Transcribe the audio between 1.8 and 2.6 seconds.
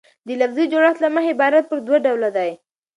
دوه ډوله ډﺉ.